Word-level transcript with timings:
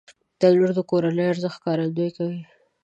تنور 0.39 0.69
د 0.75 0.79
کورنی 0.89 1.23
ارزښت 1.31 1.55
ښکارندويي 1.57 2.11
کوي 2.17 2.41